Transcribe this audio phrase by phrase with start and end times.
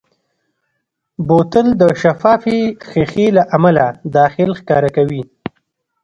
[1.27, 3.85] بوتل د شفافې ښیښې له امله
[4.15, 5.23] داخل ښکاره کوي.